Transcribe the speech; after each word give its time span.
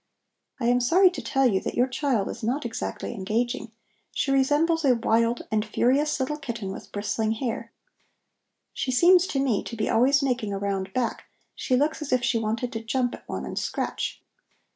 I 0.59 0.65
am 0.65 0.79
sorry 0.79 1.11
to 1.11 1.21
tell 1.21 1.45
you 1.45 1.59
that 1.61 1.75
your 1.75 1.85
child 1.85 2.27
is 2.27 2.41
not 2.41 2.65
exactly 2.65 3.13
engaging; 3.13 3.71
she 4.11 4.31
resembles 4.31 4.83
a 4.83 4.95
wild 4.95 5.43
and 5.51 5.63
furious 5.63 6.19
little 6.19 6.39
kitten 6.39 6.71
with 6.71 6.91
bristling 6.91 7.33
hair. 7.33 7.71
She 8.73 8.89
seems 8.89 9.27
to 9.27 9.39
me 9.39 9.61
to 9.63 9.75
be 9.75 9.91
always 9.91 10.23
making 10.23 10.53
a 10.53 10.57
round 10.57 10.91
back; 10.93 11.25
she 11.53 11.75
looks 11.75 12.01
as 12.01 12.11
if 12.11 12.23
she 12.23 12.39
wanted 12.39 12.73
to 12.73 12.83
jump 12.83 13.13
at 13.13 13.29
one 13.29 13.45
and 13.45 13.59
scratch." 13.59 14.23